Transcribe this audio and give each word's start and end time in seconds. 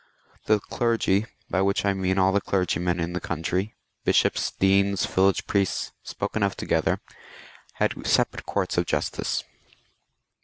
The 0.45 0.59
clergy, 0.59 1.27
by 1.47 1.61
which 1.61 1.85
I 1.85 1.93
mean 1.93 2.17
all 2.17 2.31
the 2.31 2.41
clergymen 2.41 2.99
in 2.99 3.13
the 3.13 3.19
country— 3.21 3.75
bishops, 4.03 4.49
deans, 4.49 5.05
village 5.05 5.45
priests, 5.45 5.91
spoken 6.01 6.41
of 6.41 6.57
together 6.57 6.99
had 7.73 7.93
separate 8.07 8.47
courts 8.47 8.79
of 8.79 8.87
justice. 8.87 9.43